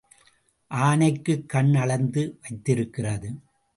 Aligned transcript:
ஆனைக்குக் 0.71 1.45
கண் 1.45 1.73
அளந்து 1.75 2.39
வைத்திருக்கிறது. 2.41 3.29